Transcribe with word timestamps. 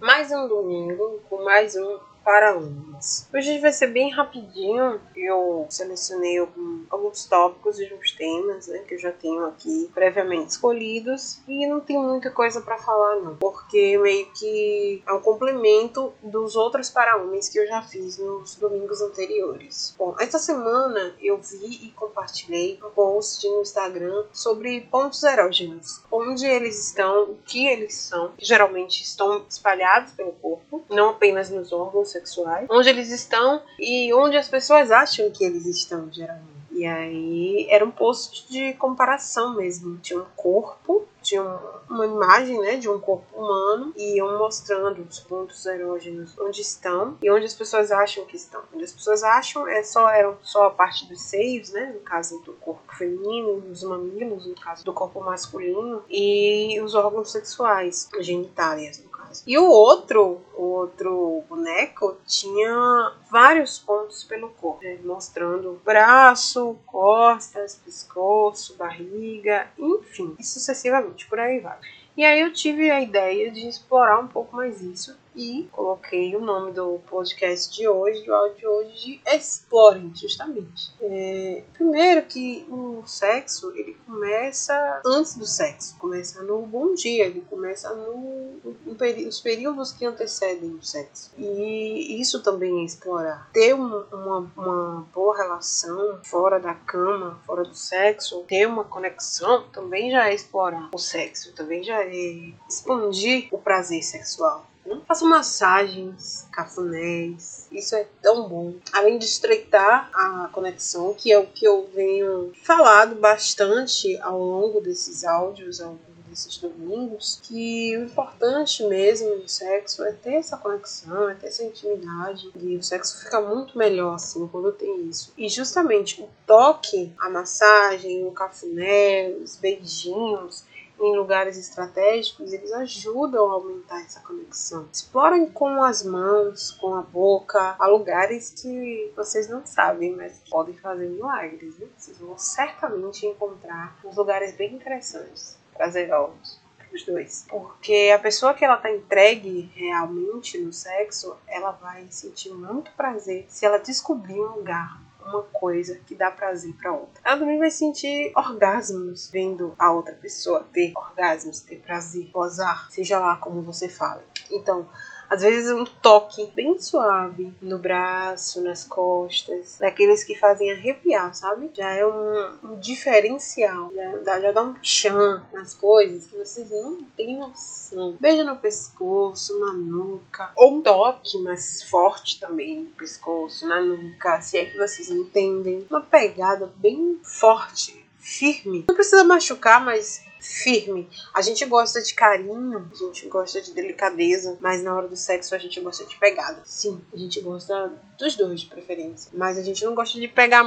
Mais 0.00 0.30
um 0.30 0.46
domingo 0.46 1.20
com 1.28 1.44
mais 1.44 1.74
um 1.74 1.98
para 2.24 2.50
alunos. 2.50 3.26
Hoje 3.34 3.58
vai 3.58 3.72
ser 3.72 3.88
bem 3.88 4.12
rapidinho. 4.12 5.00
Eu 5.16 5.66
selecionei 5.68 6.38
algum, 6.38 6.77
alguns 6.90 7.24
tópicos 7.26 7.78
e 7.78 7.84
alguns 7.84 8.12
temas 8.12 8.66
né, 8.66 8.78
que 8.80 8.94
eu 8.94 8.98
já 8.98 9.12
tenho 9.12 9.46
aqui 9.46 9.90
previamente 9.94 10.50
escolhidos 10.50 11.40
e 11.46 11.66
não 11.66 11.80
tem 11.80 11.98
muita 11.98 12.30
coisa 12.30 12.60
para 12.60 12.78
falar 12.78 13.16
não, 13.16 13.36
porque 13.36 13.98
meio 13.98 14.26
que 14.32 15.02
é 15.06 15.12
um 15.12 15.20
complemento 15.20 16.12
dos 16.22 16.56
outros 16.56 16.90
para 16.90 17.16
homens 17.16 17.48
que 17.48 17.58
eu 17.58 17.66
já 17.66 17.82
fiz 17.82 18.18
nos 18.18 18.54
domingos 18.56 19.00
anteriores. 19.00 19.94
Bom, 19.98 20.14
essa 20.18 20.38
semana 20.38 21.14
eu 21.20 21.38
vi 21.38 21.86
e 21.86 21.92
compartilhei 21.92 22.78
um 22.84 22.90
post 22.90 23.46
no 23.48 23.62
Instagram 23.62 24.24
sobre 24.32 24.82
pontos 24.82 25.22
erógenos, 25.22 26.02
onde 26.10 26.46
eles 26.46 26.86
estão, 26.86 27.24
o 27.24 27.38
que 27.46 27.66
eles 27.66 27.94
são, 27.94 28.32
que 28.36 28.44
geralmente 28.44 29.02
estão 29.02 29.44
espalhados 29.48 30.12
pelo 30.12 30.32
corpo, 30.32 30.84
não 30.88 31.10
apenas 31.10 31.50
nos 31.50 31.72
órgãos 31.72 32.10
sexuais, 32.10 32.66
onde 32.70 32.88
eles 32.88 33.10
estão 33.10 33.62
e 33.78 34.12
onde 34.12 34.36
as 34.36 34.48
pessoas 34.48 34.90
acham 34.90 35.30
que 35.30 35.44
eles 35.44 35.66
estão, 35.66 36.10
geralmente. 36.12 36.57
E 36.78 36.86
aí 36.86 37.66
era 37.68 37.84
um 37.84 37.90
post 37.90 38.48
de 38.48 38.72
comparação 38.74 39.56
mesmo. 39.56 39.98
Tinha 39.98 40.20
um 40.20 40.26
corpo, 40.36 41.08
tinha 41.20 41.42
uma 41.90 42.06
imagem 42.06 42.60
né, 42.60 42.76
de 42.76 42.88
um 42.88 43.00
corpo 43.00 43.36
humano 43.36 43.92
e 43.96 44.18
iam 44.18 44.38
mostrando 44.38 45.02
os 45.02 45.18
pontos 45.18 45.66
erógenos 45.66 46.38
onde 46.38 46.60
estão 46.60 47.18
e 47.20 47.28
onde 47.32 47.46
as 47.46 47.54
pessoas 47.54 47.90
acham 47.90 48.24
que 48.26 48.36
estão. 48.36 48.62
Onde 48.72 48.84
as 48.84 48.92
pessoas 48.92 49.24
acham 49.24 49.66
é 49.66 49.82
só 49.82 50.08
eram 50.08 50.36
só 50.40 50.66
a 50.66 50.70
parte 50.70 51.04
dos 51.08 51.20
seios, 51.20 51.72
né, 51.72 51.86
no 51.92 51.98
caso 51.98 52.40
do 52.42 52.52
corpo 52.52 52.94
feminino, 52.94 53.60
os 53.72 53.82
mamilos, 53.82 54.46
no 54.46 54.54
caso 54.54 54.84
do 54.84 54.92
corpo 54.92 55.20
masculino, 55.20 56.04
e 56.08 56.80
os 56.80 56.94
órgãos 56.94 57.32
sexuais, 57.32 58.08
genitálias. 58.20 59.02
E 59.46 59.58
o 59.58 59.68
outro, 59.68 60.40
o 60.56 60.62
outro 60.62 61.42
boneco 61.48 62.16
tinha 62.26 63.12
vários 63.30 63.78
pontos 63.78 64.24
pelo 64.24 64.50
corpo, 64.50 64.82
né? 64.82 64.98
mostrando 65.04 65.80
braço, 65.84 66.76
costas, 66.86 67.80
pescoço, 67.84 68.76
barriga, 68.76 69.68
enfim, 69.78 70.34
e 70.38 70.44
sucessivamente 70.44 71.26
por 71.26 71.38
aí 71.38 71.60
vai. 71.60 71.78
E 72.16 72.24
aí 72.24 72.40
eu 72.40 72.52
tive 72.52 72.90
a 72.90 73.00
ideia 73.00 73.50
de 73.50 73.68
explorar 73.68 74.18
um 74.18 74.26
pouco 74.26 74.56
mais 74.56 74.82
isso 74.82 75.16
e 75.38 75.68
coloquei 75.70 76.34
o 76.34 76.40
nome 76.40 76.72
do 76.72 76.98
podcast 77.08 77.72
de 77.72 77.86
hoje, 77.88 78.24
do 78.24 78.34
áudio 78.34 78.56
de 78.56 78.66
hoje, 78.66 78.92
de 78.94 79.20
Explorem, 79.24 80.12
justamente. 80.12 80.92
É, 81.00 81.62
primeiro 81.74 82.22
que 82.26 82.66
o 82.68 83.04
sexo, 83.06 83.72
ele 83.76 83.96
começa 84.04 85.00
antes 85.06 85.36
do 85.36 85.46
sexo, 85.46 85.96
começa 85.96 86.42
no 86.42 86.62
bom 86.62 86.92
dia, 86.92 87.26
ele 87.26 87.40
começa 87.48 87.94
no, 87.94 88.58
no 88.64 88.98
nos 89.24 89.40
períodos 89.40 89.92
que 89.92 90.04
antecedem 90.04 90.70
o 90.70 90.82
sexo. 90.82 91.30
E 91.38 92.20
isso 92.20 92.42
também 92.42 92.80
é 92.80 92.84
explorar. 92.84 93.48
Ter 93.52 93.74
uma, 93.74 94.06
uma, 94.12 94.52
uma 94.56 95.08
boa 95.14 95.36
relação 95.36 96.18
fora 96.24 96.58
da 96.58 96.74
cama, 96.74 97.40
fora 97.46 97.62
do 97.62 97.74
sexo, 97.76 98.42
ter 98.48 98.66
uma 98.66 98.82
conexão, 98.82 99.68
também 99.68 100.10
já 100.10 100.28
é 100.28 100.34
explorar 100.34 100.90
o 100.92 100.98
sexo, 100.98 101.52
também 101.54 101.84
já 101.84 102.02
é 102.02 102.52
expandir 102.68 103.48
o 103.52 103.58
prazer 103.58 104.02
sexual. 104.02 104.66
Faço 105.06 105.26
massagens, 105.26 106.46
cafunés. 106.52 107.66
Isso 107.72 107.94
é 107.94 108.06
tão 108.22 108.48
bom. 108.48 108.74
Além 108.92 109.18
de 109.18 109.24
estreitar 109.24 110.10
a 110.12 110.48
conexão, 110.52 111.14
que 111.14 111.32
é 111.32 111.38
o 111.38 111.46
que 111.46 111.66
eu 111.66 111.88
venho 111.94 112.52
falado 112.62 113.14
bastante 113.14 114.18
ao 114.18 114.38
longo 114.38 114.80
desses 114.80 115.24
áudios, 115.24 115.80
ao 115.80 115.90
longo 115.90 116.08
desses 116.28 116.58
domingos, 116.58 117.40
que 117.42 117.96
o 117.96 118.04
importante 118.04 118.84
mesmo 118.84 119.36
no 119.36 119.48
sexo 119.48 120.04
é 120.04 120.12
ter 120.12 120.34
essa 120.34 120.56
conexão, 120.56 121.28
é 121.28 121.34
ter 121.34 121.48
essa 121.48 121.64
intimidade. 121.64 122.50
E 122.54 122.76
o 122.76 122.82
sexo 122.82 123.24
fica 123.24 123.40
muito 123.40 123.76
melhor 123.76 124.14
assim 124.14 124.46
quando 124.48 124.72
tem 124.72 125.08
isso. 125.08 125.32
E 125.36 125.48
justamente 125.48 126.20
o 126.22 126.28
toque, 126.46 127.12
a 127.18 127.28
massagem, 127.30 128.26
o 128.26 128.30
cafuné, 128.30 129.30
os 129.42 129.56
beijinhos, 129.56 130.64
em 131.00 131.16
lugares 131.16 131.56
estratégicos, 131.56 132.52
eles 132.52 132.72
ajudam 132.72 133.50
a 133.50 133.54
aumentar 133.54 134.00
essa 134.00 134.20
conexão. 134.20 134.88
Explorem 134.92 135.46
com 135.46 135.82
as 135.82 136.02
mãos, 136.02 136.70
com 136.72 136.94
a 136.94 137.02
boca, 137.02 137.76
a 137.78 137.86
lugares 137.86 138.50
que 138.50 139.12
vocês 139.16 139.48
não 139.48 139.64
sabem, 139.64 140.14
mas 140.14 140.42
podem 140.50 140.74
fazer 140.76 141.08
milagres. 141.08 141.78
Né? 141.78 141.86
Vocês 141.96 142.18
vão 142.18 142.36
certamente 142.36 143.26
encontrar 143.26 143.98
uns 144.04 144.16
lugares 144.16 144.54
bem 144.56 144.74
interessantes, 144.74 145.56
prazerosos 145.74 146.60
os 146.92 147.04
dois. 147.04 147.44
Porque 147.48 148.12
a 148.14 148.18
pessoa 148.18 148.54
que 148.54 148.64
ela 148.64 148.76
tá 148.76 148.90
entregue 148.90 149.70
realmente 149.74 150.58
no 150.58 150.72
sexo, 150.72 151.36
ela 151.46 151.72
vai 151.72 152.06
sentir 152.10 152.50
muito 152.50 152.90
prazer 152.92 153.46
se 153.48 153.66
ela 153.66 153.78
descobrir 153.78 154.40
um 154.40 154.56
lugar 154.56 155.07
uma 155.28 155.42
coisa 155.42 155.98
que 156.06 156.14
dá 156.14 156.30
prazer 156.30 156.74
para 156.74 156.92
outra. 156.92 157.20
Ela 157.24 157.38
também 157.38 157.58
vai 157.58 157.70
sentir 157.70 158.32
orgasmos 158.34 159.30
vendo 159.30 159.74
a 159.78 159.92
outra 159.92 160.14
pessoa 160.14 160.66
ter 160.72 160.92
orgasmos, 160.96 161.60
ter 161.60 161.76
prazer, 161.76 162.30
gozar, 162.32 162.90
seja 162.90 163.18
lá 163.18 163.36
como 163.36 163.62
você 163.62 163.88
fala. 163.88 164.24
Então, 164.50 164.88
às 165.28 165.42
vezes 165.42 165.70
um 165.70 165.84
toque 165.84 166.50
bem 166.54 166.78
suave 166.78 167.52
no 167.60 167.78
braço, 167.78 168.62
nas 168.62 168.84
costas, 168.84 169.76
daqueles 169.78 170.24
que 170.24 170.34
fazem 170.34 170.70
arrepiar, 170.72 171.34
sabe? 171.34 171.70
Já 171.74 171.90
é 171.90 172.06
um, 172.06 172.58
um 172.64 172.80
diferencial, 172.80 173.92
já 173.94 174.16
dá, 174.18 174.40
já 174.40 174.52
dá 174.52 174.62
um 174.62 174.74
chão 174.82 175.42
nas 175.52 175.74
coisas 175.74 176.26
que 176.26 176.36
vocês 176.36 176.70
não 176.70 177.02
têm 177.16 177.38
noção. 177.38 178.16
Beijo 178.20 178.44
no 178.44 178.56
pescoço, 178.56 179.58
na 179.60 179.72
nuca, 179.72 180.50
ou 180.56 180.76
um 180.76 180.82
toque 180.82 181.38
mais 181.38 181.82
forte 181.82 182.40
também 182.40 182.80
no 182.80 182.90
pescoço, 182.90 183.66
na 183.66 183.80
nuca, 183.80 184.40
se 184.40 184.58
é 184.58 184.64
que 184.64 184.78
vocês 184.78 185.10
entendem. 185.10 185.86
Uma 185.90 186.00
pegada 186.00 186.72
bem 186.76 187.18
forte, 187.22 188.04
firme. 188.18 188.84
Não 188.88 188.94
precisa 188.94 189.24
machucar, 189.24 189.84
mas 189.84 190.22
firme. 190.40 191.08
A 191.34 191.42
gente 191.42 191.64
gosta 191.64 192.02
de 192.02 192.14
carinho, 192.14 192.90
a 192.90 192.94
gente 192.94 193.28
gosta 193.28 193.60
de 193.60 193.72
delicadeza, 193.72 194.56
mas 194.60 194.82
na 194.82 194.94
hora 194.94 195.08
do 195.08 195.16
sexo 195.16 195.54
a 195.54 195.58
gente 195.58 195.80
gosta 195.80 196.04
de 196.04 196.16
pegada. 196.16 196.60
Sim, 196.64 197.00
a 197.12 197.16
gente 197.16 197.40
gosta 197.40 197.92
dos 198.18 198.36
dois 198.36 198.60
de 198.60 198.66
preferência, 198.66 199.30
mas 199.34 199.58
a 199.58 199.62
gente 199.62 199.84
não 199.84 199.94
gosta 199.94 200.18
de 200.18 200.28
pegar 200.28 200.64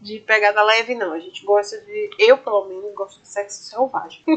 de 0.00 0.20
pegada 0.20 0.62
leve 0.62 0.94
não. 0.94 1.12
A 1.12 1.20
gente 1.20 1.44
gosta 1.44 1.78
de, 1.78 2.10
eu 2.18 2.38
pelo 2.38 2.66
menos 2.66 2.94
gosto 2.94 3.20
de 3.20 3.28
sexo 3.28 3.62
selvagem. 3.64 4.24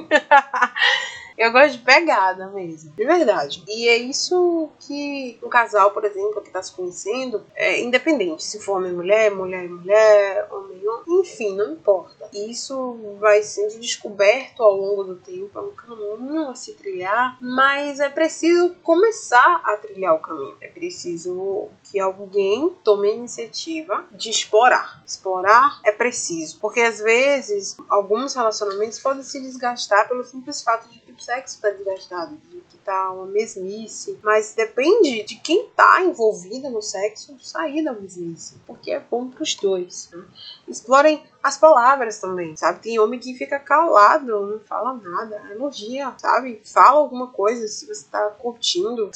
Eu 1.37 1.51
gosto 1.51 1.77
de 1.77 1.83
pegada 1.83 2.47
mesmo, 2.47 2.93
de 2.95 3.03
verdade. 3.03 3.61
E 3.67 3.89
é 3.89 3.97
isso 3.97 4.69
que 4.79 5.37
um 5.43 5.49
casal, 5.49 5.91
por 5.91 6.05
exemplo, 6.05 6.41
que 6.41 6.49
tá 6.49 6.63
se 6.63 6.71
conhecendo, 6.73 7.43
é 7.53 7.81
independente 7.81 8.41
se 8.41 8.59
for 8.61 8.77
homem 8.77 8.93
mulher, 8.93 9.31
mulher 9.31 9.67
mulher, 9.67 10.47
homem 10.49 10.87
homem, 10.87 11.19
enfim, 11.19 11.55
não 11.55 11.73
importa. 11.73 12.24
Isso 12.35 13.15
vai 13.17 13.41
sendo 13.43 13.79
descoberto 13.79 14.61
ao 14.61 14.75
longo 14.75 15.03
do 15.05 15.15
tempo, 15.15 15.57
é 15.57 15.61
um 15.61 15.71
caminho 15.71 16.49
a 16.49 16.55
se 16.55 16.73
trilhar, 16.73 17.37
mas 17.41 18.01
é 18.01 18.09
preciso 18.09 18.75
começar 18.83 19.61
a 19.63 19.77
trilhar 19.77 20.13
o 20.15 20.19
caminho. 20.19 20.57
É 20.59 20.67
preciso 20.67 21.69
que 21.83 21.97
alguém 21.99 22.75
tome 22.83 23.09
a 23.09 23.15
iniciativa 23.15 24.05
de 24.11 24.29
explorar. 24.29 25.01
Explorar 25.05 25.79
é 25.85 25.91
preciso, 25.91 26.59
porque 26.59 26.81
às 26.81 26.99
vezes 26.99 27.77
alguns 27.87 28.33
relacionamentos 28.33 28.99
podem 28.99 29.23
se 29.23 29.41
desgastar 29.41 30.07
pelo 30.07 30.23
simples 30.25 30.61
fato 30.61 30.89
de 30.89 31.05
o 31.15 31.21
sexo 31.21 31.55
está 31.55 31.69
desgastado, 31.69 32.37
de 32.49 32.57
que 32.69 32.77
tá 32.79 33.11
uma 33.11 33.25
mesmice. 33.25 34.19
Mas 34.21 34.53
depende 34.53 35.23
de 35.23 35.35
quem 35.35 35.69
tá 35.69 36.01
envolvido 36.01 36.69
no 36.69 36.81
sexo 36.81 37.37
sair 37.39 37.83
da 37.83 37.93
mesmice, 37.93 38.55
porque 38.67 38.91
é 38.91 38.99
bom 38.99 39.29
pros 39.29 39.55
dois. 39.55 40.09
Né? 40.11 40.23
Explorem 40.67 41.23
as 41.45 41.59
palavras 41.59 42.17
também, 42.17 42.55
sabe? 42.55 42.79
Tem 42.79 42.97
homem 42.97 43.19
que 43.19 43.35
fica 43.35 43.59
calado, 43.59 44.25
não 44.25 44.59
fala 44.61 44.95
nada, 44.95 45.43
elogia, 45.51 46.11
sabe? 46.17 46.59
Fala 46.65 46.97
alguma 46.97 47.27
coisa 47.27 47.67
se 47.67 47.85
você 47.85 48.03
tá 48.09 48.29
curtindo. 48.39 49.11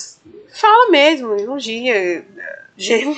Fala 0.54 0.92
mesmo, 0.92 1.34
elogia, 1.34 2.24
geme 2.78 3.16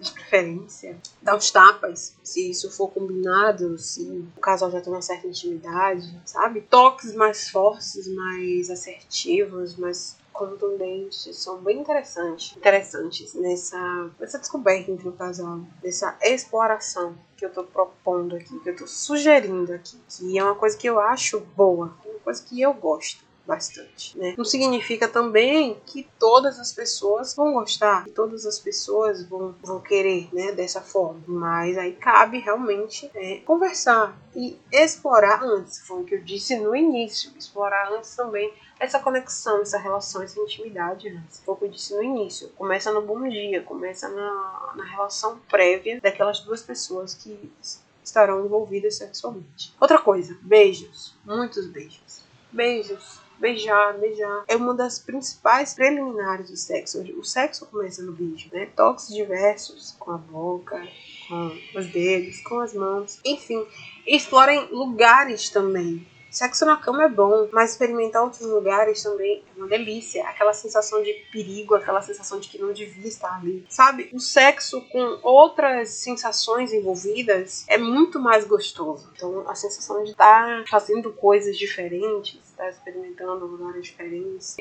de 0.00 0.10
preferência, 0.12 0.96
dar 1.20 1.36
os 1.36 1.50
tapas, 1.50 2.16
se 2.22 2.50
isso 2.50 2.70
for 2.70 2.88
combinado, 2.88 3.76
se 3.76 4.00
o 4.34 4.40
casal 4.40 4.70
já 4.70 4.80
tem 4.80 4.90
uma 4.90 5.02
certa 5.02 5.26
intimidade, 5.26 6.18
sabe? 6.24 6.62
Toques 6.62 7.14
mais 7.14 7.50
fortes, 7.50 8.08
mais 8.08 8.70
assertivos, 8.70 9.76
mais 9.76 10.16
contundentes, 10.36 11.36
são 11.36 11.58
bem 11.58 11.78
interessantes, 11.80 12.56
interessantes 12.56 13.34
nessa, 13.34 14.10
nessa 14.20 14.38
descoberta 14.38 14.90
entre 14.90 15.08
o 15.08 15.12
casal, 15.12 15.60
nessa 15.82 16.16
exploração 16.22 17.16
que 17.36 17.44
eu 17.44 17.50
tô 17.50 17.64
propondo 17.64 18.36
aqui, 18.36 18.58
que 18.60 18.70
eu 18.70 18.76
tô 18.76 18.86
sugerindo 18.86 19.72
aqui, 19.72 20.00
que 20.08 20.38
é 20.38 20.44
uma 20.44 20.54
coisa 20.54 20.76
que 20.76 20.88
eu 20.88 21.00
acho 21.00 21.40
boa, 21.40 21.96
uma 22.04 22.20
coisa 22.20 22.42
que 22.42 22.60
eu 22.60 22.72
gosto. 22.72 23.24
bastante, 23.46 24.18
né? 24.18 24.34
Não 24.36 24.44
significa 24.44 25.06
também 25.06 25.80
que 25.86 26.06
todas 26.18 26.58
as 26.58 26.72
pessoas 26.72 27.32
vão 27.32 27.52
gostar, 27.52 28.02
que 28.04 28.10
todas 28.10 28.44
as 28.44 28.58
pessoas 28.58 29.22
vão, 29.22 29.54
vão 29.62 29.80
querer, 29.80 30.28
né, 30.32 30.50
dessa 30.50 30.80
forma. 30.80 31.22
Mas 31.28 31.78
aí 31.78 31.92
cabe 31.92 32.40
realmente 32.40 33.08
é, 33.14 33.36
conversar 33.46 34.18
e 34.34 34.58
explorar 34.72 35.44
antes. 35.44 35.78
Foi 35.86 36.02
o 36.02 36.04
que 36.04 36.16
eu 36.16 36.22
disse 36.22 36.56
no 36.58 36.74
início. 36.74 37.30
Explorar 37.38 37.92
antes 37.92 38.16
também 38.16 38.52
essa 38.78 38.98
conexão, 38.98 39.62
essa 39.62 39.78
relação, 39.78 40.22
essa 40.22 40.40
intimidade 40.40 41.08
antes. 41.08 41.40
Foi 41.44 41.54
o 41.54 41.56
que 41.56 41.64
eu 41.64 41.70
disse 41.70 41.94
no 41.94 42.02
início. 42.02 42.48
Começa 42.50 42.92
no 42.92 43.02
bom 43.02 43.28
dia, 43.28 43.62
começa 43.62 44.08
na, 44.08 44.72
na 44.76 44.84
relação 44.84 45.38
prévia 45.48 46.00
daquelas 46.00 46.40
duas 46.40 46.62
pessoas 46.62 47.14
que 47.14 47.52
estarão 48.04 48.44
envolvidas 48.44 48.96
sexualmente. 48.96 49.74
Outra 49.80 49.98
coisa, 49.98 50.36
beijos. 50.42 51.14
Muitos 51.24 51.66
beijos. 51.66 52.22
Beijos 52.52 53.26
beijar, 53.38 53.98
beijar. 53.98 54.44
É 54.48 54.56
uma 54.56 54.74
das 54.74 54.98
principais 54.98 55.74
preliminares 55.74 56.50
do 56.50 56.56
sexo. 56.56 57.02
O 57.18 57.24
sexo 57.24 57.66
começa 57.66 58.02
no 58.02 58.12
beijo, 58.12 58.48
né? 58.52 58.66
Toques 58.76 59.08
diversos 59.08 59.94
com 59.98 60.12
a 60.12 60.18
boca, 60.18 60.86
com 61.28 61.78
os 61.78 61.86
dedos, 61.86 62.40
com 62.42 62.60
as 62.60 62.74
mãos. 62.74 63.20
Enfim, 63.24 63.66
explorem 64.06 64.68
lugares 64.70 65.50
também 65.50 66.06
Sexo 66.36 66.66
na 66.66 66.76
cama 66.76 67.04
é 67.04 67.08
bom, 67.08 67.48
mas 67.50 67.70
experimentar 67.70 68.22
outros 68.22 68.42
lugares 68.42 69.02
também 69.02 69.42
é 69.42 69.58
uma 69.58 69.66
delícia. 69.66 70.22
Aquela 70.28 70.52
sensação 70.52 71.02
de 71.02 71.10
perigo, 71.32 71.74
aquela 71.74 72.02
sensação 72.02 72.38
de 72.38 72.50
que 72.50 72.58
não 72.58 72.74
devia 72.74 73.08
estar 73.08 73.36
ali. 73.36 73.64
Sabe? 73.70 74.10
O 74.12 74.20
sexo 74.20 74.82
com 74.92 75.18
outras 75.22 75.88
sensações 75.88 76.74
envolvidas 76.74 77.64
é 77.66 77.78
muito 77.78 78.20
mais 78.20 78.46
gostoso. 78.46 79.10
Então, 79.16 79.48
a 79.48 79.54
sensação 79.54 80.04
de 80.04 80.10
estar 80.10 80.62
fazendo 80.68 81.10
coisas 81.10 81.56
diferentes, 81.56 82.38
estar 82.44 82.68
experimentando 82.68 83.46
lugares 83.46 83.86
diferentes. 83.86 84.58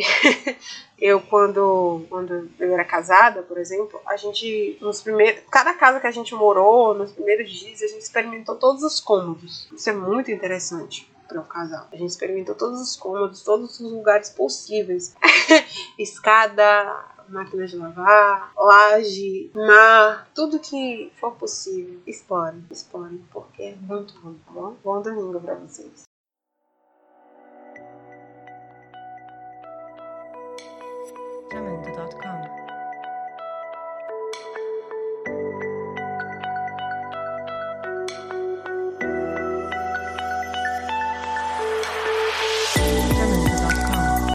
eu, 0.97 1.19
quando, 1.19 2.05
quando 2.07 2.49
eu 2.57 2.71
era 2.71 2.85
casada, 2.85 3.43
por 3.43 3.57
exemplo, 3.57 3.99
a 4.05 4.15
gente, 4.15 4.77
nos 4.79 5.01
primeiros. 5.01 5.43
Cada 5.51 5.73
casa 5.73 5.99
que 5.99 6.07
a 6.07 6.11
gente 6.11 6.33
morou, 6.33 6.93
nos 6.93 7.11
primeiros 7.11 7.51
dias, 7.51 7.81
a 7.81 7.87
gente 7.87 8.01
experimentou 8.01 8.55
todos 8.55 8.81
os 8.81 9.01
cômodos. 9.01 9.67
Isso 9.73 9.89
é 9.89 9.93
muito 9.93 10.31
interessante 10.31 11.13
para 11.27 11.39
o 11.39 11.45
casal. 11.45 11.87
A 11.91 11.95
gente 11.95 12.09
experimentou 12.09 12.55
todos 12.55 12.81
os 12.81 12.95
cômodos, 12.95 13.43
todos 13.43 13.79
os 13.79 13.91
lugares 13.91 14.29
possíveis. 14.29 15.15
Escada, 15.97 17.05
máquina 17.27 17.65
de 17.65 17.75
lavar, 17.75 18.51
laje, 18.55 19.51
mar, 19.55 20.27
tudo 20.33 20.59
que 20.59 21.11
for 21.19 21.31
possível. 21.35 21.99
Explorem, 22.05 22.63
explorem, 22.69 23.23
porque 23.31 23.63
é 23.63 23.75
muito 23.75 24.13
bom, 24.21 24.33
tá 24.45 24.51
bom? 24.51 24.75
Bom 24.83 25.01
domingo 25.01 25.39
para 25.39 25.55
vocês. 25.55 26.04